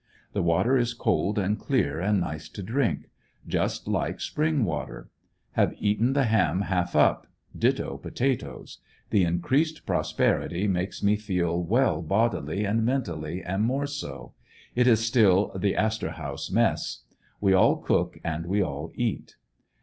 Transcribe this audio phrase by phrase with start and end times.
[0.33, 3.11] The water is cold and clear and nice to drink;
[3.47, 5.11] just like spring water.
[5.51, 8.79] Have eaten the ham half up; ditto potatoes.
[9.11, 14.33] The increased prosperity makes me feel well bodily, and mentally am more so.
[14.73, 17.01] It is still the "Astor House Mess."
[17.39, 19.35] We all cook, and we all eat.